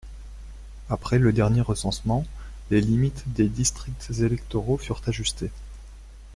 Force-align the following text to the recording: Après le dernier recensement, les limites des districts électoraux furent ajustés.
Après 0.89 1.19
le 1.19 1.31
dernier 1.31 1.61
recensement, 1.61 2.25
les 2.71 2.81
limites 2.81 3.23
des 3.31 3.47
districts 3.47 4.09
électoraux 4.21 4.77
furent 4.79 5.03
ajustés. 5.05 5.51